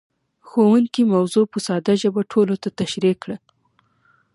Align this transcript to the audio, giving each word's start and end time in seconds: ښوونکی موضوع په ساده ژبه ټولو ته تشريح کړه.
ښوونکی 0.47 1.01
موضوع 1.13 1.45
په 1.53 1.59
ساده 1.67 1.93
ژبه 2.01 2.21
ټولو 2.31 2.53
ته 2.63 2.69
تشريح 2.79 3.15
کړه. 3.23 3.37